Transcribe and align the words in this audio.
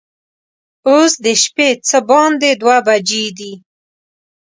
اوس 0.89 1.11
د 1.25 1.27
شپې 1.43 1.69
څه 1.87 1.97
باندې 2.09 2.49
دوه 2.61 2.77
بجې 2.87 3.25
دي. 3.37 3.53